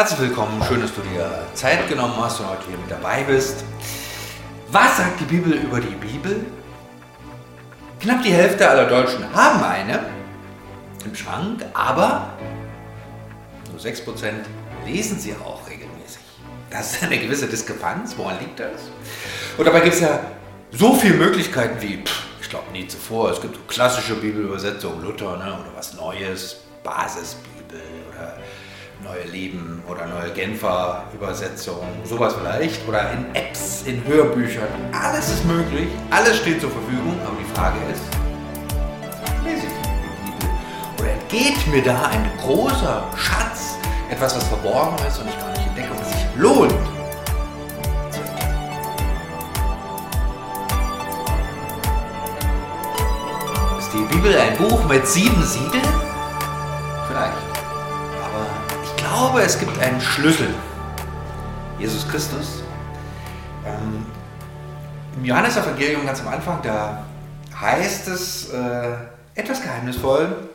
[0.00, 3.62] Herzlich willkommen, schön, dass du dir Zeit genommen hast und heute hier mit dabei bist.
[4.68, 6.46] Was sagt die Bibel über die Bibel?
[8.00, 10.06] Knapp die Hälfte aller Deutschen haben eine
[11.04, 12.30] im Schrank, aber
[13.70, 14.06] nur 6%
[14.86, 16.22] lesen sie auch regelmäßig.
[16.70, 18.14] Das ist eine gewisse Diskrepanz.
[18.16, 18.80] Woran liegt das?
[19.58, 20.18] Und dabei gibt es ja
[20.70, 22.02] so viele Möglichkeiten wie,
[22.40, 27.82] ich glaube nie zuvor, es gibt so klassische Bibelübersetzungen, Luther ne, oder was Neues, Basisbibel
[29.02, 32.86] Neue Leben oder Neue Genfer Übersetzung, sowas vielleicht.
[32.86, 34.68] Oder in Apps, in Hörbüchern.
[34.92, 38.02] Alles ist möglich, alles steht zur Verfügung, aber die Frage ist,
[39.42, 40.50] lese ich die Bibel?
[40.98, 43.78] Oder entgeht mir da ein großer Schatz,
[44.10, 46.72] etwas, was verborgen ist und ich gar nicht entdecke, was sich lohnt?
[53.78, 56.09] Ist die Bibel ein Buch mit sieben Siegeln?
[59.20, 60.48] Glaube, es gibt einen Schlüssel.
[61.78, 62.62] Jesus Christus.
[63.66, 64.06] Ähm,
[65.14, 67.04] Im Johannesevangelium ganz am Anfang, da
[67.54, 68.94] heißt es äh,
[69.34, 70.48] etwas geheimnisvoll.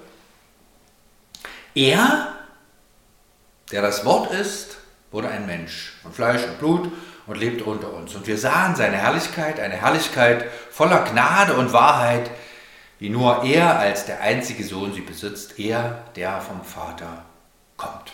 [1.76, 2.34] Er,
[3.72, 4.78] der das Wort ist,
[5.12, 6.92] wurde ein Mensch von Fleisch und Blut
[7.28, 8.16] und lebte unter uns.
[8.16, 12.32] Und wir sahen seine Herrlichkeit, eine Herrlichkeit voller Gnade und Wahrheit,
[12.98, 17.26] wie nur er als der einzige Sohn sie besitzt, er, der vom Vater
[17.78, 18.12] kommt.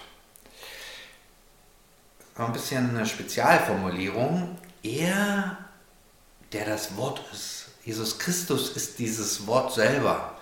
[2.42, 4.58] Noch ein bisschen eine Spezialformulierung.
[4.82, 5.58] Er,
[6.52, 7.68] der das Wort ist.
[7.86, 10.40] Jesus Christus ist dieses Wort selber.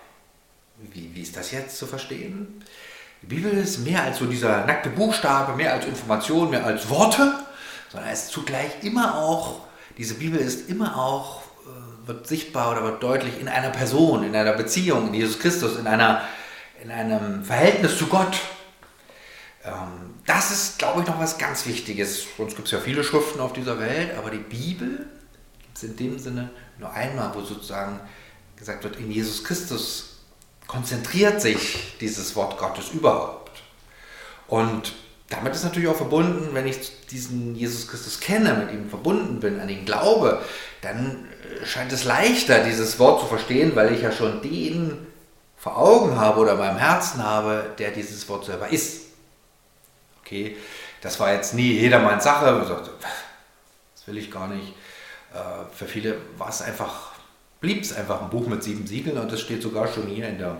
[0.77, 2.63] Wie, wie ist das jetzt zu verstehen?
[3.21, 7.33] Die Bibel ist mehr als so dieser nackte Buchstabe, mehr als Information, mehr als Worte,
[7.91, 12.83] sondern es ist zugleich immer auch, diese Bibel ist immer auch, äh, wird sichtbar oder
[12.83, 16.21] wird deutlich in einer Person, in einer Beziehung, in Jesus Christus, in, einer,
[16.81, 18.39] in einem Verhältnis zu Gott.
[19.65, 22.25] Ähm, das ist, glaube ich, noch was ganz Wichtiges.
[22.37, 25.07] Sonst gibt es ja viele Schriften auf dieser Welt, aber die Bibel
[25.61, 27.99] gibt es in dem Sinne nur einmal, wo sozusagen
[28.55, 30.17] gesagt wird, in Jesus Christus
[30.67, 33.61] konzentriert sich dieses Wort Gottes überhaupt.
[34.47, 34.93] Und
[35.29, 39.59] damit ist natürlich auch verbunden, wenn ich diesen Jesus Christus kenne, mit ihm verbunden bin,
[39.59, 40.41] an ihn glaube,
[40.81, 41.27] dann
[41.61, 45.07] äh, scheint es leichter, dieses Wort zu verstehen, weil ich ja schon den
[45.55, 48.98] vor Augen habe oder in meinem Herzen habe, der dieses Wort selber ist.
[50.29, 50.55] Okay,
[51.01, 52.51] das war jetzt nie jedermanns Sache.
[52.51, 52.91] Man sagte,
[53.95, 54.73] das will ich gar nicht.
[55.33, 57.13] Äh, für viele war es einfach,
[57.59, 60.37] blieb es einfach ein Buch mit sieben Siegeln und das steht sogar schon hier in,
[60.37, 60.57] der,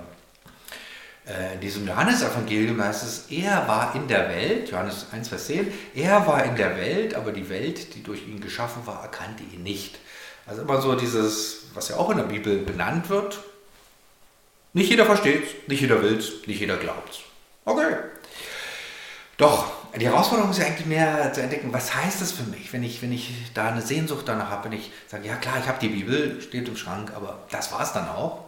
[1.27, 5.71] äh, in diesem Johannesevangelium, heißt es, er war in der Welt, Johannes 1, Vers 10,
[5.93, 9.61] er war in der Welt, aber die Welt, die durch ihn geschaffen war, erkannte ihn
[9.61, 9.99] nicht.
[10.47, 13.37] Also immer so dieses, was ja auch in der Bibel benannt wird,
[14.73, 16.15] nicht jeder versteht nicht jeder will
[16.47, 17.21] nicht jeder glaubt.
[17.65, 17.95] Okay.
[19.39, 22.83] Doch, die Herausforderung ist ja eigentlich mehr zu entdecken, was heißt das für mich, wenn
[22.83, 25.79] ich, wenn ich da eine Sehnsucht danach habe, wenn ich sage, ja klar, ich habe
[25.79, 28.43] die Bibel, steht im Schrank, aber das war es dann auch.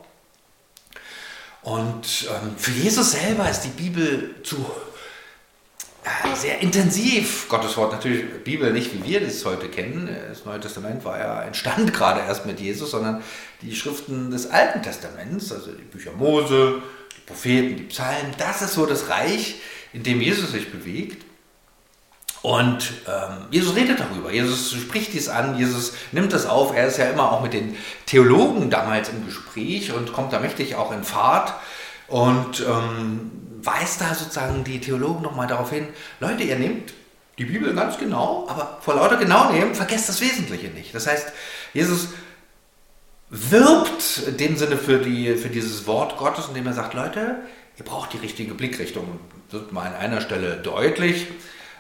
[1.62, 4.58] Und ähm, für Jesus selber ist die Bibel zu
[6.04, 7.48] äh, sehr intensiv.
[7.48, 10.10] Gottes Wort natürlich, Bibel nicht wie wir das heute kennen.
[10.28, 13.24] Das Neue Testament war ja entstand gerade erst mit Jesus, sondern
[13.62, 16.82] die Schriften des Alten Testaments, also die Bücher Mose,
[17.16, 19.62] die Propheten, die Psalmen, das ist so das Reich,
[19.94, 21.26] in dem Jesus sich bewegt.
[22.42, 26.76] Und ähm, Jesus redet darüber, Jesus spricht dies an, Jesus nimmt das auf.
[26.76, 30.76] Er ist ja immer auch mit den Theologen damals im Gespräch und kommt da mächtig
[30.76, 31.54] auch in Fahrt
[32.08, 33.32] und ähm,
[33.62, 35.88] weist da sozusagen die Theologen nochmal darauf hin,
[36.20, 36.94] Leute, ihr nehmt
[37.38, 40.94] die Bibel ganz genau, aber vor lauter genau nehmen, vergesst das Wesentliche nicht.
[40.96, 41.32] Das heißt,
[41.74, 42.10] Jesus
[43.30, 47.38] wirbt in dem Sinne für, die, für dieses Wort Gottes, indem er sagt, Leute,
[47.82, 49.20] ihr braucht die richtige Blickrichtung.
[49.50, 51.28] Wird mal an einer Stelle deutlich.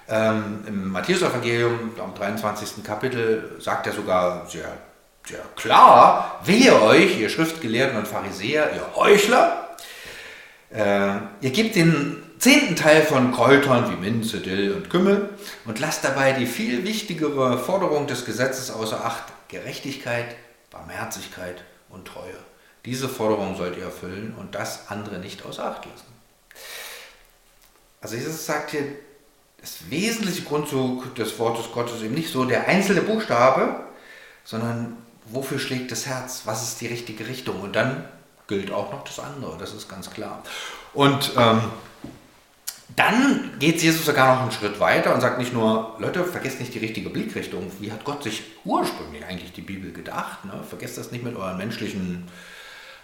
[0.09, 2.84] Ähm, Im Matthäus-Evangelium, am 23.
[2.84, 4.66] Kapitel, sagt er sogar sehr,
[5.23, 9.78] sehr klar, wehe euch, ihr Schriftgelehrten und Pharisäer, ihr Heuchler,
[10.72, 15.29] äh, ihr gebt den zehnten Teil von Kräutern wie Minze, Dill und Kümmel
[15.66, 20.35] und lasst dabei die viel wichtigere Forderung des Gesetzes außer Acht, Gerechtigkeit,
[20.72, 22.50] Barmherzigkeit und Treue.
[22.85, 26.11] Diese Forderung sollt ihr erfüllen und das andere nicht außer Acht lassen.
[28.01, 28.83] Also Jesus sagt hier,
[29.59, 33.81] das wesentliche Grundzug des Wortes Gottes ist eben nicht so der einzelne Buchstabe,
[34.43, 38.05] sondern wofür schlägt das Herz, was ist die richtige Richtung und dann
[38.47, 40.43] gilt auch noch das andere, das ist ganz klar.
[40.93, 41.61] Und ähm,
[42.95, 46.73] dann geht Jesus sogar noch einen Schritt weiter und sagt nicht nur, Leute, vergesst nicht
[46.73, 47.72] die richtige Blickrichtung.
[47.79, 50.43] Wie hat Gott sich ursprünglich eigentlich die Bibel gedacht?
[50.43, 50.53] Ne?
[50.67, 52.27] Vergesst das nicht mit euren menschlichen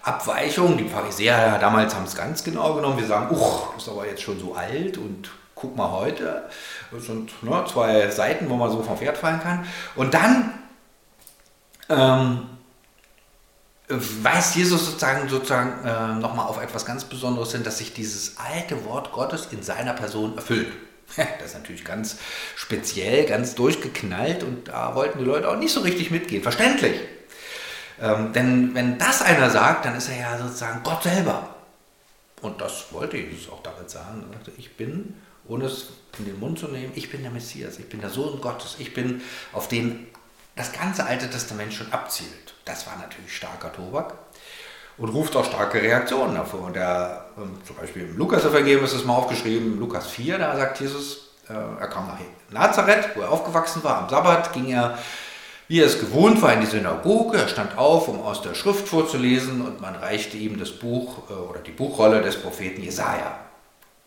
[0.07, 0.77] Abweichungen.
[0.77, 2.98] Die Pharisäer damals haben es ganz genau genommen.
[2.98, 6.44] Wir sagen, uch, das ist aber jetzt schon so alt und guck mal heute.
[6.92, 9.65] Das sind ne, zwei Seiten, wo man so vom Pferd fallen kann.
[9.95, 10.54] Und dann
[11.89, 12.48] ähm,
[13.89, 18.86] weist Jesus sozusagen, sozusagen äh, nochmal auf etwas ganz Besonderes hin, dass sich dieses alte
[18.86, 20.71] Wort Gottes in seiner Person erfüllt.
[21.15, 22.18] Das ist natürlich ganz
[22.57, 26.44] speziell, ganz durchgeknallt und da wollten die Leute auch nicht so richtig mitgehen.
[26.44, 27.00] Verständlich.
[28.01, 31.55] Ähm, denn wenn das einer sagt, dann ist er ja sozusagen Gott selber.
[32.41, 34.23] Und das wollte Jesus auch damit sagen.
[34.29, 35.15] Er sagte, ich bin,
[35.47, 35.88] ohne es
[36.19, 38.94] in den Mund zu nehmen, ich bin der Messias, ich bin der Sohn Gottes, ich
[38.94, 39.21] bin,
[39.53, 40.07] auf den
[40.55, 42.53] das ganze Alte Testament schon abzielt.
[42.65, 44.13] Das war natürlich starker Tobak
[44.97, 46.61] und ruft auch starke Reaktionen hervor.
[46.61, 50.79] Und der, ähm, zum Beispiel im Lukas-Evangelium ist es mal aufgeschrieben, Lukas 4, da sagt
[50.79, 54.97] Jesus, äh, er kam nach Nazareth, wo er aufgewachsen war, am Sabbat ging er,
[55.68, 58.88] wie er es gewohnt war, in die Synagoge, er stand auf, um aus der Schrift
[58.88, 63.40] vorzulesen und man reichte ihm das Buch äh, oder die Buchrolle des Propheten Jesaja.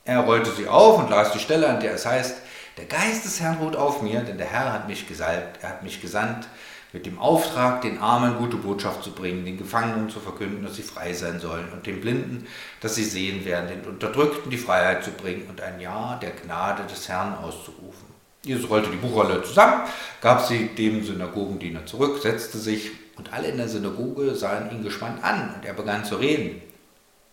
[0.05, 2.39] Er rollte sie auf und las die Stelle, an der es heißt,
[2.79, 5.83] der Geist des Herrn ruht auf mir, denn der Herr hat mich gesalbt, er hat
[5.83, 6.49] mich gesandt,
[6.93, 10.83] mit dem Auftrag, den Armen gute Botschaft zu bringen, den Gefangenen zu verkünden, dass sie
[10.83, 12.47] frei sein sollen und den Blinden,
[12.81, 16.85] dass sie sehen werden, den Unterdrückten die Freiheit zu bringen und ein Ja der Gnade
[16.85, 18.10] des Herrn auszurufen.
[18.43, 19.83] Jesus rollte die Buchrolle zusammen,
[20.21, 25.23] gab sie dem Synagogendiener zurück, setzte sich und alle in der Synagoge sahen ihn gespannt
[25.23, 26.63] an und er begann zu reden.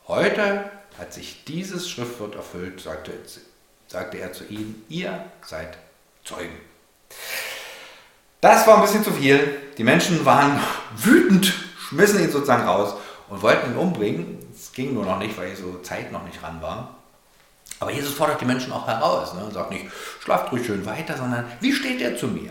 [0.07, 3.13] Heute hat sich dieses Schriftwort erfüllt, sagte,
[3.87, 5.77] sagte er zu ihnen, ihr seid
[6.25, 6.57] Zeugen.
[8.41, 9.55] Das war ein bisschen zu viel.
[9.77, 10.59] Die Menschen waren
[10.97, 11.53] wütend,
[11.87, 12.95] schmissen ihn sozusagen raus
[13.29, 14.39] und wollten ihn umbringen.
[14.53, 16.96] Es ging nur noch nicht, weil so Zeit noch nicht ran war.
[17.79, 19.43] Aber Jesus fordert die Menschen auch heraus ne?
[19.45, 19.85] und sagt nicht,
[20.23, 22.49] schlaft ruhig schön weiter, sondern wie steht er zu mir?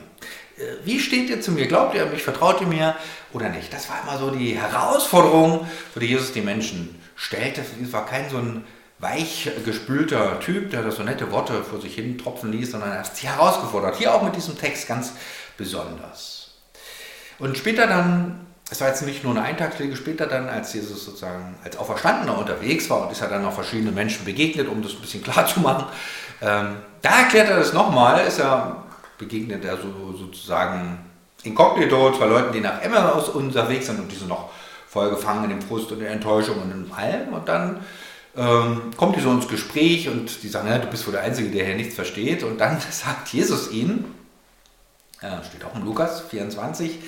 [0.56, 1.66] Äh, wie steht ihr zu mir?
[1.66, 2.22] Glaubt ihr mich?
[2.22, 2.94] Vertraut ihr mir
[3.32, 3.72] oder nicht?
[3.72, 7.62] Das war immer so die Herausforderung, für die Jesus die Menschen stellte.
[7.82, 8.64] Es war kein so ein
[8.98, 12.98] weich gespülter Typ, der das so nette Worte vor sich hin tropfen ließ, sondern er
[13.00, 13.96] hat sie herausgefordert.
[13.96, 15.12] Hier auch mit diesem Text ganz
[15.56, 16.50] besonders.
[17.38, 21.54] Und später dann, es war jetzt nicht nur eine Eintagspflege, später dann, als Jesus sozusagen
[21.62, 25.00] als Auferstandener unterwegs war und ist er dann noch verschiedene Menschen begegnet, um das ein
[25.00, 25.86] bisschen klar zu machen,
[26.42, 28.84] ähm, da erklärt er das nochmal, ist er,
[29.18, 30.98] begegnet er so, sozusagen
[31.44, 34.50] inkognito, zwei Leuten, die nach Emmaus unterwegs sind und die sind noch
[34.88, 37.84] voll gefangen in dem Frust und der Enttäuschung und in allem und dann
[38.36, 41.50] ähm, kommt die so ins Gespräch und die sagen, ja, du bist wohl der Einzige,
[41.50, 44.14] der hier nichts versteht und dann sagt Jesus ihnen,
[45.22, 46.98] ja, steht auch in Lukas 24.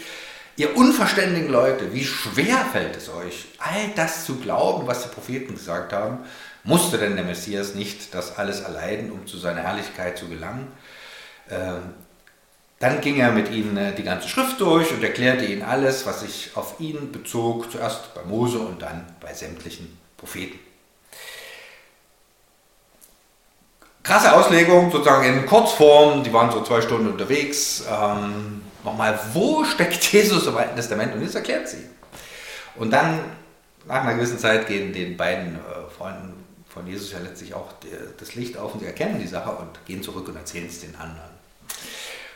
[0.58, 5.54] Ihr unverständigen Leute, wie schwer fällt es euch, all das zu glauben, was die Propheten
[5.54, 6.18] gesagt haben?
[6.64, 10.66] Musste denn der Messias nicht das alles erleiden, um zu seiner Herrlichkeit zu gelangen?
[11.48, 11.94] Ähm,
[12.80, 16.22] dann ging er mit ihnen äh, die ganze Schrift durch und erklärte ihnen alles, was
[16.22, 20.58] sich auf ihn bezog, zuerst bei Mose und dann bei sämtlichen Propheten.
[24.02, 27.84] krasse Auslegung, sozusagen in Kurzform, die waren so zwei Stunden unterwegs.
[27.88, 31.14] Ähm, nochmal, wo steckt Jesus im Alten Testament?
[31.14, 31.84] Und jetzt erklärt sie.
[32.76, 33.20] Und dann,
[33.86, 37.72] nach einer gewissen Zeit, gehen den beiden äh, Freunden von Jesus ja letztlich auch
[38.18, 40.94] das Licht auf und sie erkennen die Sache und gehen zurück und erzählen es den
[40.94, 41.30] anderen.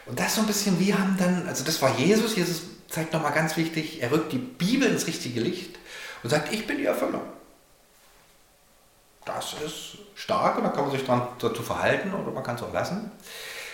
[0.06, 3.32] Und das so ein bisschen, wir haben dann, also das war Jesus, Jesus zeigt nochmal
[3.32, 5.78] ganz wichtig, er rückt die Bibel ins richtige Licht
[6.22, 7.22] und sagt, ich bin die Erfüllung
[9.24, 12.62] das ist stark und da kann man sich dran, dazu verhalten oder man kann es
[12.62, 13.10] auch lassen.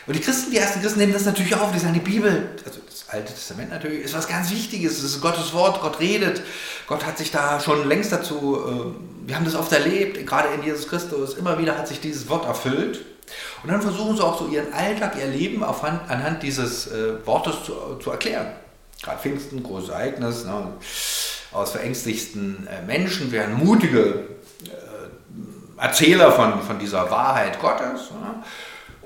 [0.08, 2.80] Und die Christen, die ersten Christen nehmen das natürlich auf, die sagen, die Bibel, also
[2.86, 6.40] das Alte Testament natürlich, ist was ganz Wichtiges, es ist Gottes Wort, Gott redet,
[6.86, 10.62] Gott hat sich da schon längst dazu, äh, wir haben das oft erlebt, gerade in
[10.62, 13.04] Jesus Christus, immer wieder hat sich dieses Wort erfüllt.
[13.62, 17.74] Und dann versuchen sie auch so ihren Alltag, ihr Leben anhand dieses äh, Wortes zu,
[18.02, 18.46] zu erklären.
[19.02, 20.68] Gerade Pfingsten, großes Ereignis, ne?
[21.52, 24.24] aus verängstigsten äh, Menschen werden mutige
[25.76, 28.10] Erzähler von, von dieser Wahrheit Gottes.
[28.10, 28.42] Ja.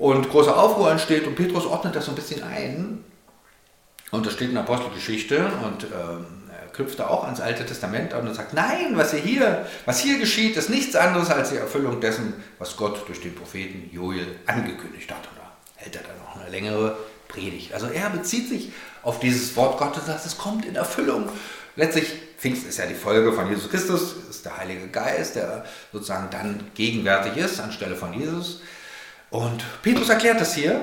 [0.03, 3.05] Und großer Aufruhr entsteht und Petrus ordnet das so ein bisschen ein.
[4.11, 6.25] Und das steht in der Apostelgeschichte und ähm,
[6.73, 10.57] knüpft da auch ans Alte Testament an und sagt, nein, was hier, was hier geschieht,
[10.57, 15.25] ist nichts anderes als die Erfüllung dessen, was Gott durch den Propheten Joel angekündigt hat.
[15.25, 16.97] Und da hält er dann noch eine längere
[17.29, 17.73] Predigt.
[17.73, 21.29] Also er bezieht sich auf dieses Wort Gottes sagt, es kommt in Erfüllung.
[21.77, 26.29] Letztlich, Pfingsten ist ja die Folge von Jesus Christus, ist der Heilige Geist, der sozusagen
[26.29, 28.59] dann gegenwärtig ist anstelle von Jesus.
[29.33, 30.79] Und Petrus erklärt das hier.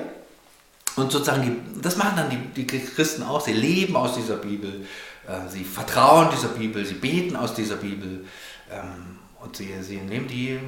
[0.97, 3.40] Und sozusagen, das machen dann die, die Christen auch.
[3.40, 4.87] Sie leben aus dieser Bibel,
[5.28, 8.25] äh, sie vertrauen dieser Bibel, sie beten aus dieser Bibel
[8.69, 10.59] ähm, und sie, sie nehmen die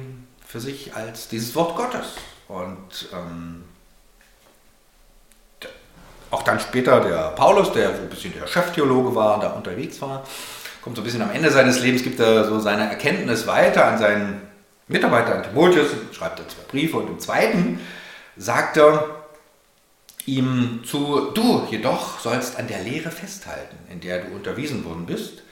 [0.47, 2.15] für sich als dieses Wort Gottes.
[2.47, 3.65] Und ähm,
[6.31, 10.25] auch dann später der Paulus, der so ein bisschen der Cheftheologe war, da unterwegs war,
[10.81, 13.97] kommt so ein bisschen am Ende seines Lebens, gibt er so seine Erkenntnis weiter an
[13.97, 14.52] seinen
[14.87, 17.79] Mitarbeiter an Timotheus, schreibt er zwei Briefe und im zweiten
[18.35, 19.23] sagt er
[20.25, 25.43] ihm zu, du jedoch sollst an der Lehre festhalten, in der du unterwiesen worden bist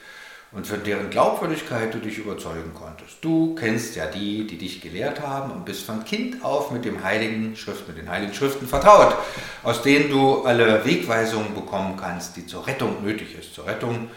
[0.52, 3.16] und für deren Glaubwürdigkeit du dich überzeugen konntest.
[3.22, 7.02] Du kennst ja die, die dich gelehrt haben und bist von Kind auf mit dem
[7.02, 9.16] Heiligen Schrift, mit den Heiligen Schriften vertraut,
[9.62, 14.10] aus denen du alle Wegweisungen bekommen kannst, die zur Rettung nötig ist, zur Rettung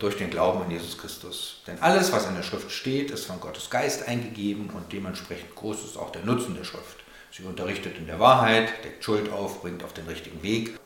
[0.00, 1.60] durch den Glauben an Jesus Christus.
[1.66, 5.84] Denn alles, was in der Schrift steht, ist von Gottes Geist eingegeben und dementsprechend groß
[5.84, 7.02] ist auch der Nutzen der Schrift.
[7.30, 10.78] Sie unterrichtet in der Wahrheit, deckt Schuld auf, bringt auf den richtigen Weg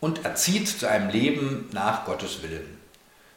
[0.00, 2.78] und erzieht zu einem Leben nach Gottes Willen.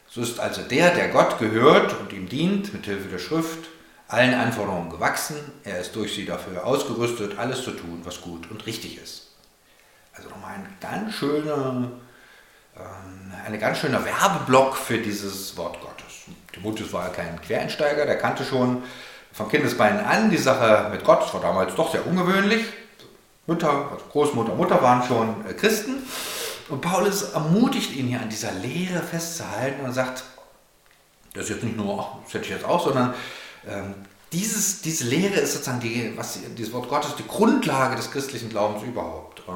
[0.09, 3.69] So ist also der, der Gott gehört und ihm dient, mit Hilfe der Schrift,
[4.07, 5.37] allen Anforderungen gewachsen.
[5.63, 9.27] Er ist durch sie dafür ausgerüstet, alles zu tun, was gut und richtig ist.
[10.13, 11.91] Also nochmal ein ganz schöner,
[12.77, 16.25] ähm, eine ganz schöner Werbeblock für dieses Wort Gottes.
[16.53, 18.83] Timotheus war kein Quereinsteiger, der kannte schon
[19.31, 21.23] von Kindesbeinen an die Sache mit Gott.
[21.23, 22.65] Das war damals doch sehr ungewöhnlich.
[23.47, 26.03] Mütter, also Großmutter, Mutter waren schon äh, Christen.
[26.69, 30.23] Und Paulus ermutigt ihn hier an dieser Lehre festzuhalten und sagt,
[31.33, 33.13] das ist jetzt nicht nur, das hätte ich jetzt auch, sondern
[33.67, 33.93] ähm,
[34.31, 38.83] dieses, diese Lehre ist sozusagen die, was, dieses Wort Gottes, die Grundlage des christlichen Glaubens
[38.83, 39.43] überhaupt.
[39.47, 39.51] Äh,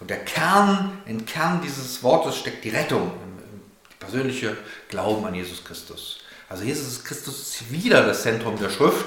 [0.00, 3.60] und der Kern, im Kern dieses Wortes steckt die Rettung, im
[3.98, 4.56] persönliche
[4.88, 6.18] Glauben an Jesus Christus.
[6.48, 9.06] Also Jesus Christus ist wieder das Zentrum der Schrift.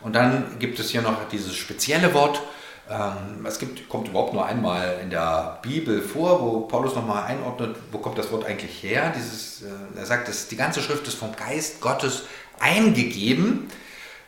[0.00, 2.42] Und dann gibt es hier noch dieses spezielle Wort,
[2.90, 7.76] ähm, es gibt, kommt überhaupt nur einmal in der Bibel vor, wo Paulus nochmal einordnet,
[7.90, 9.12] wo kommt das Wort eigentlich her.
[9.16, 12.24] Dieses, äh, er sagt, dass die ganze Schrift ist vom Geist Gottes
[12.60, 13.70] eingegeben.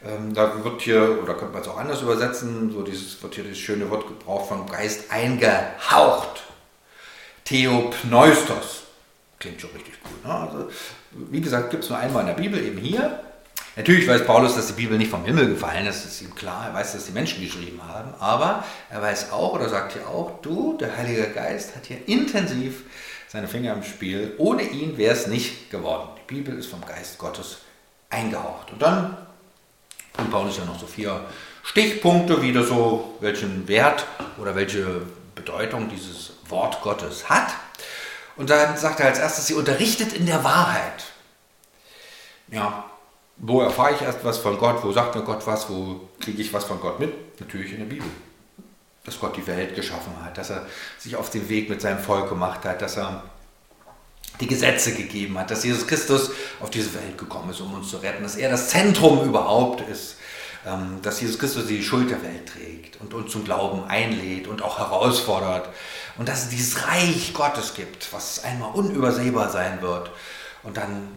[0.04, 3.44] Ähm, da wird hier, oder könnte man es auch anders übersetzen, so dieses, wird hier
[3.44, 6.42] das schöne Wort gebraucht vom Geist eingehaucht.
[7.44, 8.82] Theopneustos.
[9.38, 10.24] Klingt schon richtig gut.
[10.24, 10.34] Ne?
[10.34, 10.68] Also,
[11.12, 13.20] wie gesagt, gibt es nur einmal in der Bibel, eben hier.
[13.76, 16.74] Natürlich weiß Paulus, dass die Bibel nicht vom Himmel gefallen ist, ist ihm klar, er
[16.74, 20.78] weiß, dass die Menschen geschrieben haben, aber er weiß auch oder sagt hier auch, du,
[20.78, 22.84] der Heilige Geist, hat hier intensiv
[23.28, 24.32] seine Finger im Spiel.
[24.38, 26.08] Ohne ihn wäre es nicht geworden.
[26.16, 27.58] Die Bibel ist vom Geist Gottes
[28.08, 28.72] eingehaucht.
[28.72, 29.18] Und dann
[30.16, 31.20] bringt Paulus ja noch so vier
[31.62, 34.06] Stichpunkte wieder so, welchen Wert
[34.38, 35.02] oder welche
[35.34, 37.48] Bedeutung dieses Wort Gottes hat.
[38.36, 41.04] Und dann sagt er als erstes, sie unterrichtet in der Wahrheit.
[42.48, 42.84] Ja,
[43.38, 44.82] wo erfahre ich erst was von Gott?
[44.82, 45.68] Wo sagt mir Gott was?
[45.68, 47.40] Wo kriege ich was von Gott mit?
[47.40, 48.08] Natürlich in der Bibel.
[49.04, 50.66] Dass Gott die Welt geschaffen hat, dass er
[50.98, 53.22] sich auf den Weg mit seinem Volk gemacht hat, dass er
[54.40, 57.98] die Gesetze gegeben hat, dass Jesus Christus auf diese Welt gekommen ist, um uns zu
[57.98, 60.16] retten, dass er das Zentrum überhaupt ist,
[60.66, 64.62] ähm, dass Jesus Christus die Schuld der Welt trägt und uns zum Glauben einlädt und
[64.62, 65.68] auch herausfordert
[66.18, 70.10] und dass es dieses Reich Gottes gibt, was einmal unübersehbar sein wird
[70.62, 71.08] und dann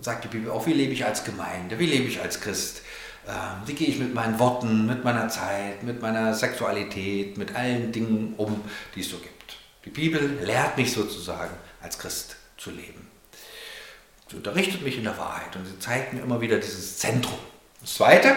[0.00, 2.82] sagt die Bibel auch, wie lebe ich als Gemeinde, wie lebe ich als Christ,
[3.28, 7.92] ähm, wie gehe ich mit meinen Worten, mit meiner Zeit, mit meiner Sexualität, mit allen
[7.92, 8.62] Dingen um,
[8.94, 9.56] die es so gibt.
[9.84, 13.08] Die Bibel lehrt mich sozusagen als Christ zu leben.
[14.28, 17.38] Sie unterrichtet mich in der Wahrheit und sie zeigt mir immer wieder dieses Zentrum.
[17.80, 18.36] Das Zweite,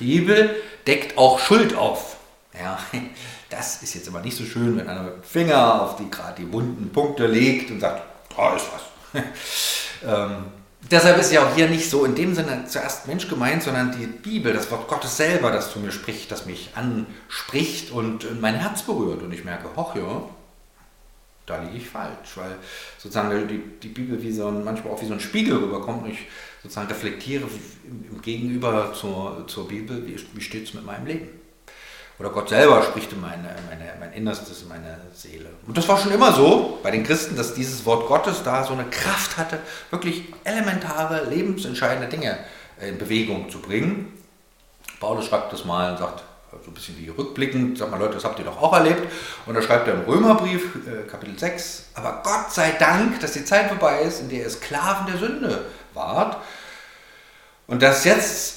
[0.00, 2.16] die Bibel deckt auch Schuld auf.
[2.58, 2.78] Ja,
[3.50, 6.42] das ist jetzt aber nicht so schön, wenn einer mit dem Finger auf die gerade
[6.42, 8.02] die wunden Punkte legt und sagt,
[8.34, 9.22] da ist was.
[10.04, 10.46] ähm,
[10.90, 14.06] Deshalb ist ja auch hier nicht so in dem Sinne zuerst Mensch gemeint, sondern die
[14.06, 18.82] Bibel, das Wort Gottes selber, das zu mir spricht, das mich anspricht und mein Herz
[18.82, 19.22] berührt.
[19.22, 20.22] Und ich merke, hoch ja,
[21.46, 22.56] da liege ich falsch, weil
[22.98, 26.10] sozusagen die, die Bibel wie so ein, manchmal auch wie so ein Spiegel rüberkommt und
[26.10, 26.26] ich
[26.62, 27.44] sozusagen reflektiere
[27.84, 31.28] im Gegenüber zur, zur Bibel, wie, wie steht es mit meinem Leben.
[32.18, 35.50] Oder Gott selber spricht in meine, meine, mein Innerstes, in meine Seele.
[35.66, 38.72] Und das war schon immer so bei den Christen, dass dieses Wort Gottes da so
[38.72, 39.58] eine Kraft hatte,
[39.90, 42.38] wirklich elementare, lebensentscheidende Dinge
[42.80, 44.12] in Bewegung zu bringen.
[44.98, 48.24] Paulus schreibt das mal und sagt, so ein bisschen wie rückblickend, sagt mal Leute, das
[48.24, 49.02] habt ihr doch auch erlebt.
[49.46, 53.44] Und da schreibt er im Römerbrief, äh, Kapitel 6, aber Gott sei Dank, dass die
[53.44, 56.38] Zeit vorbei ist, in der ihr Sklaven der Sünde wart.
[57.66, 58.56] Und dass jetzt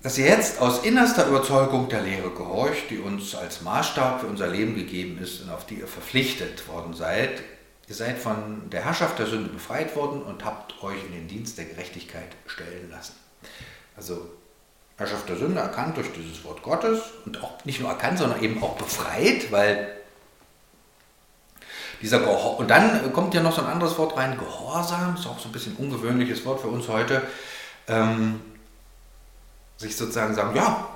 [0.00, 4.46] dass ihr jetzt aus innerster Überzeugung der Lehre gehorcht, die uns als Maßstab für unser
[4.46, 7.42] Leben gegeben ist und auf die ihr verpflichtet worden seid.
[7.88, 11.58] Ihr seid von der Herrschaft der Sünde befreit worden und habt euch in den Dienst
[11.58, 13.14] der Gerechtigkeit stellen lassen.
[13.96, 14.30] Also
[14.98, 18.62] Herrschaft der Sünde erkannt durch dieses Wort Gottes und auch nicht nur erkannt, sondern eben
[18.62, 19.88] auch befreit, weil
[22.02, 25.38] dieser Gehor und dann kommt ja noch so ein anderes Wort rein, Gehorsam, ist auch
[25.38, 27.22] so ein bisschen ungewöhnliches Wort für uns heute.
[27.86, 28.40] Ähm,
[29.78, 30.88] sich sozusagen sagen, ja,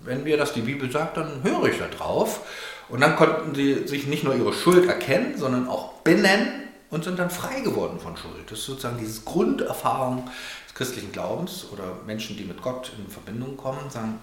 [0.00, 2.40] wenn mir das die Bibel sagt, dann höre ich da drauf.
[2.88, 7.18] Und dann konnten sie sich nicht nur ihre Schuld erkennen, sondern auch benennen und sind
[7.18, 8.50] dann frei geworden von Schuld.
[8.50, 10.28] Das ist sozusagen diese Grunderfahrung
[10.74, 14.18] christlichen Glaubens oder Menschen, die mit Gott in Verbindung kommen, sagen,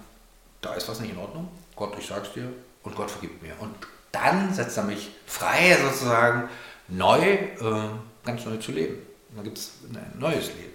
[0.61, 2.51] da ist was nicht in Ordnung, Gott, ich sag's dir
[2.83, 3.53] und Gott vergibt mir.
[3.59, 3.75] Und
[4.11, 6.49] dann setzt er mich frei, sozusagen
[6.87, 7.89] neu, äh,
[8.25, 8.95] ganz neu zu leben.
[9.29, 10.73] Und dann gibt es ein neues Leben.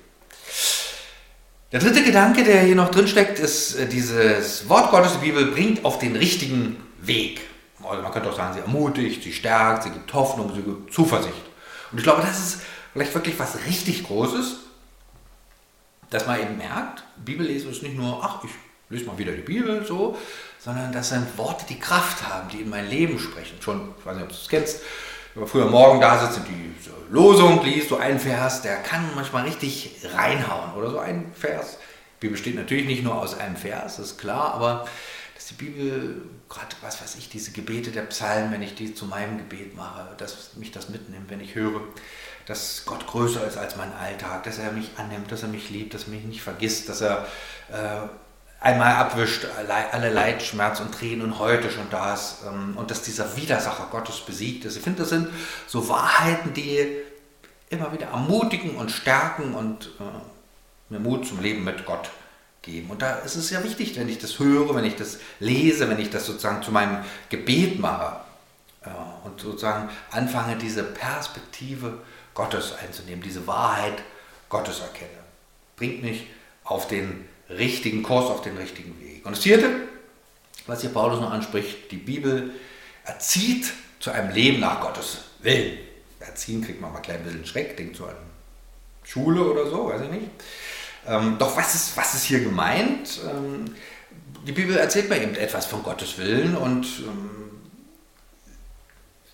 [1.73, 5.47] Der dritte Gedanke, der hier noch drin steckt, ist äh, dieses Wort Gottes, die Bibel
[5.47, 7.41] bringt auf den richtigen Weg.
[7.83, 11.35] Also man könnte auch sagen, sie ermutigt, sie stärkt, sie gibt Hoffnung, sie gibt Zuversicht.
[11.91, 12.63] Und ich glaube, das ist
[12.93, 14.57] vielleicht wirklich was richtig Großes,
[16.11, 18.51] dass man eben merkt, Bibellesen ist nicht nur, ach, ich
[18.91, 20.17] lese mal wieder die Bibel so,
[20.59, 23.61] sondern das sind Worte, die Kraft haben, die in mein Leben sprechen.
[23.61, 24.81] Schon, ich weiß nicht, ob du es kennst,
[25.35, 26.75] wenn man früher Morgen da sitzt und die
[27.11, 30.75] Losung liest, so ein Vers, der kann manchmal richtig reinhauen.
[30.75, 31.79] Oder so ein Vers.
[32.17, 34.87] Die Bibel besteht natürlich nicht nur aus einem Vers, das ist klar, aber
[35.35, 39.05] dass die Bibel, gerade was weiß ich, diese Gebete der Psalmen, wenn ich die zu
[39.07, 41.83] meinem Gebet mache, dass mich das mitnimmt, wenn ich höre,
[42.47, 45.95] dass Gott größer ist als mein Alltag, dass er mich annimmt, dass er mich liebt,
[45.95, 47.27] dass er mich nicht vergisst, dass er
[47.73, 48.09] äh,
[48.61, 49.47] einmal abwischt
[49.93, 53.89] alle Leid, Schmerz und Tränen und heute schon da ist ähm, und dass dieser Widersacher
[53.91, 54.77] Gottes besiegt ist.
[54.77, 55.29] Ich finde, das sind
[55.67, 56.87] so Wahrheiten, die
[57.69, 62.11] immer wieder ermutigen und stärken und äh, mir Mut zum Leben mit Gott
[62.63, 62.91] geben.
[62.91, 65.99] Und da ist es ja wichtig, wenn ich das höre, wenn ich das lese, wenn
[65.99, 66.99] ich das sozusagen zu meinem
[67.29, 68.17] Gebet mache
[68.83, 68.89] äh,
[69.25, 71.99] und sozusagen anfange, diese Perspektive
[72.35, 74.03] Gottes einzunehmen, diese Wahrheit
[74.49, 75.11] Gottes erkenne.
[75.77, 76.27] Bringt mich
[76.65, 79.25] auf den richtigen Kurs, auf den richtigen Weg.
[79.25, 79.71] Und das vierte,
[80.67, 82.53] was hier Paulus noch anspricht, die Bibel
[83.05, 85.79] erzieht zu einem Leben nach Gottes Willen.
[86.21, 88.17] Erziehen kriegt man mal ein klein bisschen Schreck, denkt so an
[89.03, 90.31] Schule oder so, weiß ich nicht.
[91.07, 93.21] Ähm, doch was ist, was ist hier gemeint?
[93.29, 93.75] Ähm,
[94.47, 96.87] die Bibel erzählt mir eben etwas von Gottes Willen und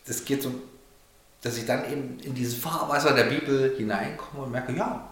[0.04, 0.52] es ähm, geht so,
[1.42, 5.08] dass ich dann eben in dieses Fahrwasser der Bibel hineinkomme und merke, ja,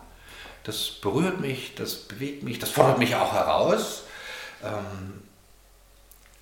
[0.64, 4.02] das berührt mich, das bewegt mich, das fordert mich auch heraus.
[4.62, 5.23] Ähm,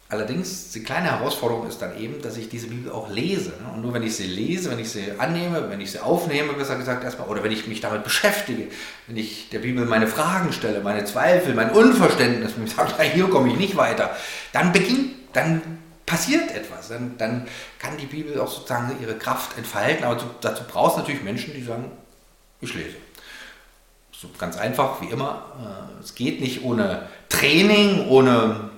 [0.09, 3.51] allerdings, die kleine Herausforderung ist dann eben, dass ich diese Bibel auch lese.
[3.51, 3.73] Ne?
[3.75, 6.77] Und nur wenn ich sie lese, wenn ich sie annehme, wenn ich sie aufnehme, besser
[6.77, 8.67] gesagt erstmal, oder wenn ich mich damit beschäftige,
[9.07, 13.31] wenn ich der Bibel meine Fragen stelle, meine Zweifel, mein Unverständnis, wenn ich sage, hier
[13.31, 14.17] komme ich nicht weiter,
[14.53, 15.63] dann beginnt, dann
[16.07, 16.89] passiert etwas.
[16.89, 17.47] Dann, dann
[17.79, 20.05] kann die Bibel auch sozusagen ihre Kraft entfalten.
[20.05, 21.91] Aber dazu braucht es natürlich Menschen, die sagen,
[22.61, 22.97] ich lese.
[24.13, 25.91] So ganz einfach, wie immer.
[25.99, 28.71] Äh, es geht nicht ohne Training, ohne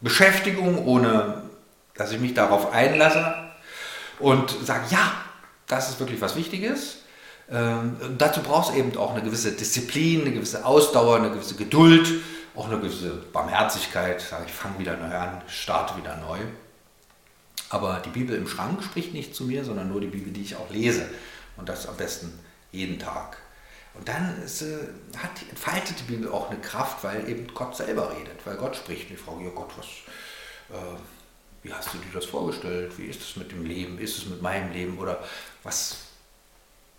[0.00, 1.42] Beschäftigung, ohne
[1.94, 3.34] dass ich mich darauf einlasse
[4.18, 5.12] und sage, ja,
[5.66, 6.98] das ist wirklich was Wichtiges.
[7.50, 12.08] Ähm, dazu braucht es eben auch eine gewisse Disziplin, eine gewisse Ausdauer, eine gewisse Geduld,
[12.54, 14.24] auch eine gewisse Barmherzigkeit.
[14.46, 16.38] Ich, fange wieder neu an, starte wieder neu.
[17.70, 20.56] Aber die Bibel im Schrank spricht nicht zu mir, sondern nur die Bibel, die ich
[20.56, 21.08] auch lese.
[21.56, 22.38] Und das am besten
[22.72, 23.38] jeden Tag.
[23.94, 24.78] Und dann ist, äh,
[25.16, 29.08] hat, entfaltet die Bibel auch eine Kraft, weil eben Gott selber redet, weil Gott spricht.
[29.08, 29.86] Und ich frage, ja Gott, was,
[30.76, 30.96] äh,
[31.62, 32.96] wie hast du dir das vorgestellt?
[32.98, 33.98] Wie ist es mit dem Leben?
[33.98, 34.98] Ist es mit meinem Leben?
[34.98, 35.22] Oder
[35.62, 35.96] was,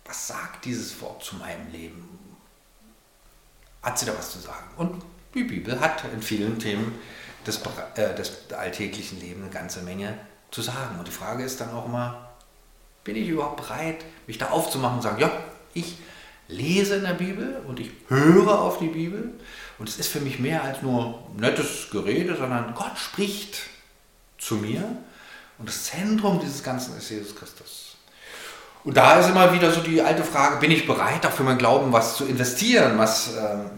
[0.04, 2.18] was sagt dieses Wort zu meinem Leben?
[3.82, 4.70] Hat sie da was zu sagen?
[4.76, 5.02] Und
[5.34, 6.98] die Bibel hat in vielen Themen
[7.46, 7.60] des,
[7.96, 10.18] äh, des alltäglichen Lebens eine ganze Menge
[10.52, 10.98] zu sagen.
[10.98, 12.28] Und die Frage ist dann auch immer,
[13.02, 15.32] bin ich überhaupt bereit, mich da aufzumachen und sagen, ja,
[15.74, 15.96] ich
[16.46, 19.32] lese in der Bibel und ich höre auf die Bibel.
[19.78, 23.62] Und es ist für mich mehr als nur nettes Gerede, sondern Gott spricht
[24.38, 24.84] zu mir.
[25.58, 27.96] Und das Zentrum dieses Ganzen ist Jesus Christus.
[28.84, 31.58] Und da ist immer wieder so die alte Frage, bin ich bereit, auch für mein
[31.58, 33.70] Glauben was zu investieren, was ähm,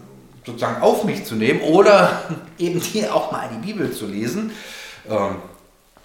[0.45, 2.23] sozusagen auf mich zu nehmen oder
[2.57, 4.51] eben hier auch mal die Bibel zu lesen.
[5.07, 5.37] Ähm,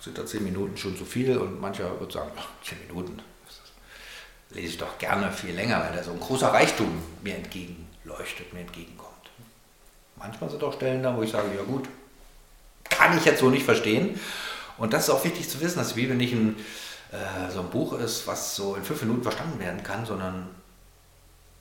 [0.01, 3.21] sind da zehn Minuten schon zu viel und mancher wird sagen, ach, zehn Minuten,
[4.51, 6.91] lese ich doch gerne viel länger, weil da so ein großer Reichtum
[7.23, 9.11] mir entgegenleuchtet, mir entgegenkommt.
[10.17, 11.89] Manchmal sind auch Stellen da, wo ich sage, ja gut,
[12.85, 14.19] kann ich jetzt so nicht verstehen.
[14.77, 16.57] Und das ist auch wichtig zu wissen, dass die Bibel nicht ein,
[17.13, 20.49] äh, so ein Buch ist, was so in fünf Minuten verstanden werden kann, sondern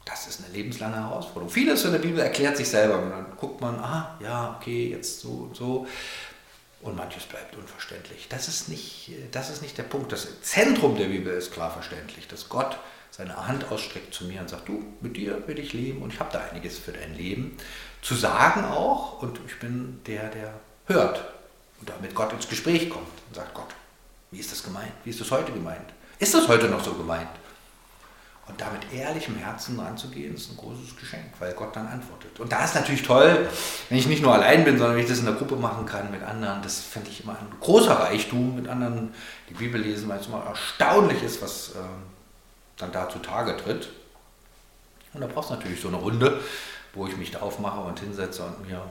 [0.05, 1.49] das ist eine lebenslange Herausforderung.
[1.49, 2.99] Vieles in der Bibel erklärt sich selber.
[2.99, 5.85] Und dann guckt man, ah, ja, okay, jetzt so und so
[6.81, 8.27] und manches bleibt unverständlich.
[8.29, 10.11] Das ist, nicht, das ist nicht der Punkt.
[10.11, 12.77] Das Zentrum der Bibel ist klar verständlich, dass Gott
[13.11, 16.19] seine Hand ausstreckt zu mir und sagt, du, mit dir will ich leben und ich
[16.19, 17.57] habe da einiges für dein Leben
[18.01, 20.53] zu sagen auch und ich bin der, der
[20.85, 21.33] hört
[21.79, 23.75] und da mit Gott ins Gespräch kommt und sagt, Gott,
[24.31, 24.93] wie ist das gemeint?
[25.03, 25.93] Wie ist das heute gemeint?
[26.19, 27.29] Ist das heute noch so gemeint?
[28.49, 32.39] Und da mit ehrlichem Herzen ranzugehen, ist ein großes Geschenk, weil Gott dann antwortet.
[32.39, 33.47] Und da ist natürlich toll,
[33.89, 36.09] wenn ich nicht nur allein bin, sondern wenn ich das in der Gruppe machen kann
[36.09, 36.63] mit anderen.
[36.63, 39.13] Das fände ich immer ein großer Reichtum, mit anderen
[39.49, 41.73] die Bibel lesen, weil es immer erstaunlich ist, was äh,
[42.77, 43.89] dann da zutage tritt.
[45.13, 46.39] Und da brauchst du natürlich so eine Runde,
[46.95, 48.81] wo ich mich da aufmache und hinsetze und mir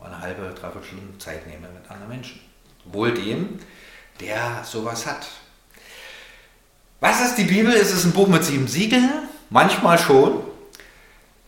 [0.00, 2.40] eine halbe, dreiviertel Stunde Zeit nehme mit anderen Menschen.
[2.84, 3.58] Wohl dem,
[4.20, 5.26] der sowas hat.
[7.00, 7.72] Was ist die Bibel?
[7.72, 9.10] Ist es ein Buch mit sieben Siegeln?
[9.48, 10.44] Manchmal schon.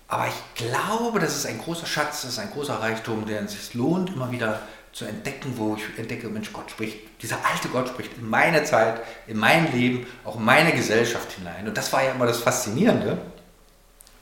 [0.09, 3.53] Aber ich glaube, das ist ein großer Schatz, das ist ein großer Reichtum, der es
[3.53, 4.61] sich lohnt, immer wieder
[4.93, 9.03] zu entdecken, wo ich entdecke, Mensch, Gott spricht, dieser alte Gott spricht in meine Zeit,
[9.27, 11.69] in mein Leben, auch in meine Gesellschaft hinein.
[11.69, 13.19] Und das war ja immer das Faszinierende,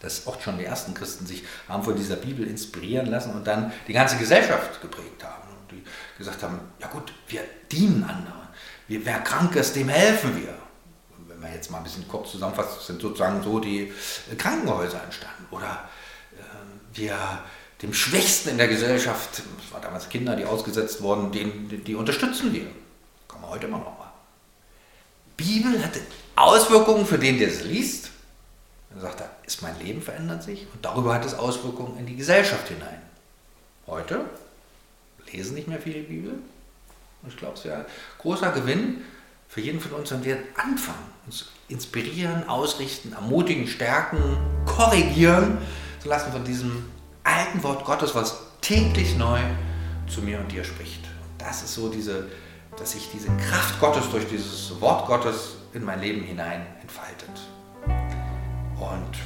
[0.01, 3.73] dass auch schon die ersten Christen sich haben von dieser Bibel inspirieren lassen und dann
[3.87, 5.49] die ganze Gesellschaft geprägt haben.
[5.49, 5.85] Und die
[6.19, 8.49] gesagt haben, ja gut, wir dienen anderen.
[8.88, 10.60] Wer krank ist, dem helfen wir.
[11.40, 13.90] Wenn man jetzt mal ein bisschen kurz zusammenfasst, sind sozusagen so die
[14.37, 15.46] Krankenhäuser entstanden.
[15.50, 15.88] Oder
[16.37, 17.16] äh, wir
[17.81, 21.94] dem Schwächsten in der Gesellschaft, das waren damals Kinder, die ausgesetzt wurden, den, die, die
[21.94, 22.66] unterstützen wir.
[23.26, 24.12] Kann man heute immer noch mal.
[25.38, 26.00] Bibel hatte
[26.37, 28.11] Auswirkungen für den, der es liest.
[28.90, 32.16] Dann sagt er, ist mein Leben verändert sich und darüber hat es Auswirkungen in die
[32.16, 33.00] Gesellschaft hinein.
[33.87, 34.26] Heute
[35.33, 36.33] lesen nicht mehr viele Bibel.
[37.22, 37.87] Und ich glaube, es wäre ein
[38.18, 39.05] großer Gewinn
[39.51, 45.59] für jeden von uns, wenn wir anfangen, uns inspirieren, ausrichten, ermutigen, stärken, korrigieren
[46.01, 46.85] zu lassen von diesem
[47.25, 49.41] alten Wort Gottes, was täglich neu
[50.07, 51.01] zu mir und dir spricht.
[51.37, 52.29] Das ist so diese,
[52.79, 57.31] dass sich diese Kraft Gottes durch dieses Wort Gottes in mein Leben hinein entfaltet.
[58.79, 59.19] Und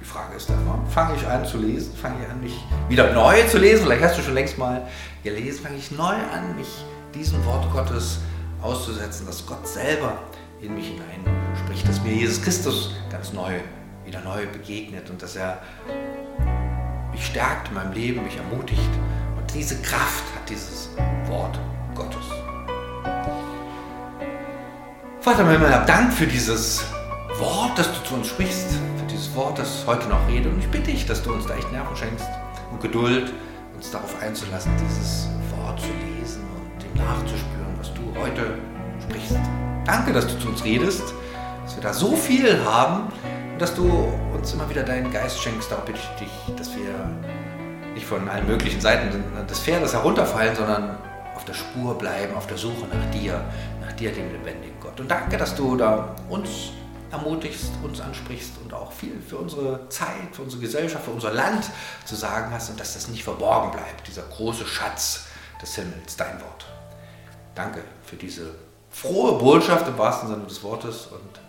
[0.00, 1.94] die Frage ist dann fange ich an zu lesen?
[1.94, 2.56] Fange ich an, mich
[2.88, 3.84] wieder neu zu lesen?
[3.84, 4.88] Vielleicht hast du schon längst mal
[5.22, 5.62] gelesen.
[5.62, 8.18] Fange ich neu an, mich diesem Wort Gottes
[8.62, 10.18] auszusetzen, dass Gott selber
[10.60, 11.24] in mich hinein
[11.64, 13.60] spricht, dass mir Jesus Christus ganz neu,
[14.04, 15.62] wieder neu begegnet und dass er
[17.12, 18.90] mich stärkt in meinem Leben, mich ermutigt.
[19.36, 20.90] Und diese Kraft hat dieses
[21.26, 21.58] Wort
[21.94, 22.24] Gottes.
[25.20, 26.84] Vater im Himmel, hab Dank für dieses
[27.38, 30.52] Wort, das du zu uns sprichst, für dieses Wort, das heute noch redet.
[30.52, 32.26] Und ich bitte dich, dass du uns da echt Nerven schenkst
[32.70, 33.32] und Geduld,
[33.74, 38.58] uns darauf einzulassen, dieses Wort zu lesen und dem nachzuspüren, was du heute
[39.02, 39.38] sprichst.
[39.84, 41.14] Danke, dass du zu uns redest,
[41.64, 43.12] dass wir da so viel haben
[43.52, 43.88] und dass du
[44.34, 45.70] uns immer wieder deinen Geist schenkst.
[45.70, 46.94] Darum bitte ich dich, dass wir
[47.94, 49.10] nicht von allen möglichen Seiten
[49.46, 50.98] des Pferdes herunterfallen, sondern
[51.34, 53.40] auf der Spur bleiben, auf der Suche nach dir,
[53.80, 55.00] nach dir, dem lebendigen Gott.
[55.00, 56.72] Und danke, dass du da uns
[57.10, 61.70] ermutigst, uns ansprichst und auch viel für unsere Zeit, für unsere Gesellschaft, für unser Land
[62.04, 65.26] zu sagen hast und dass das nicht verborgen bleibt, dieser große Schatz
[65.62, 66.66] des Himmels, dein Wort.
[67.58, 68.54] Danke für diese
[68.88, 71.40] frohe Botschaft im wahrsten Sinne des Wortes und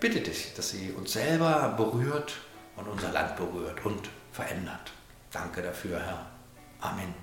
[0.00, 2.32] bitte dich, dass sie uns selber berührt
[2.76, 4.92] und unser Land berührt und verändert.
[5.30, 6.24] Danke dafür, Herr.
[6.80, 7.14] Amen.